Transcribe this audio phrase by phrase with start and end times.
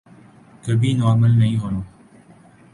[0.65, 1.79] کبھی نارمل نہیں ہونا۔